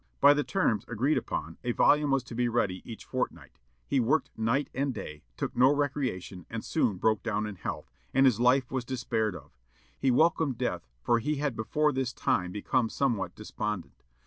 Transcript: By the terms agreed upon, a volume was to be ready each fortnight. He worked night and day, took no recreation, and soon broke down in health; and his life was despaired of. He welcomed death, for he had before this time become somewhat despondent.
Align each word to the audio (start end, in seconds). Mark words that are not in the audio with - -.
By 0.19 0.33
the 0.33 0.43
terms 0.43 0.83
agreed 0.87 1.19
upon, 1.19 1.59
a 1.63 1.73
volume 1.73 2.09
was 2.09 2.23
to 2.23 2.33
be 2.33 2.49
ready 2.49 2.81
each 2.91 3.05
fortnight. 3.05 3.59
He 3.85 3.99
worked 3.99 4.31
night 4.35 4.67
and 4.73 4.91
day, 4.91 5.21
took 5.37 5.55
no 5.55 5.71
recreation, 5.71 6.47
and 6.49 6.65
soon 6.65 6.97
broke 6.97 7.21
down 7.21 7.45
in 7.45 7.55
health; 7.57 7.91
and 8.11 8.25
his 8.25 8.39
life 8.39 8.71
was 8.71 8.83
despaired 8.83 9.35
of. 9.35 9.51
He 9.99 10.09
welcomed 10.09 10.57
death, 10.57 10.87
for 11.03 11.19
he 11.19 11.35
had 11.35 11.55
before 11.55 11.91
this 11.93 12.13
time 12.13 12.51
become 12.51 12.89
somewhat 12.89 13.35
despondent. 13.35 14.01